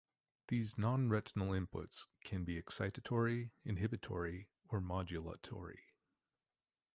These 0.47 0.79
non-retinal 0.79 1.49
inputs 1.49 2.05
can 2.23 2.43
be 2.43 2.59
excitatory, 2.59 3.51
inhibitory, 3.63 4.47
or 4.67 4.81
modulatory. 4.81 5.77